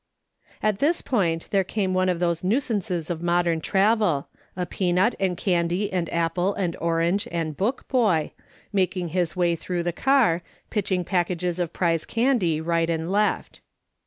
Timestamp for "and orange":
6.55-7.27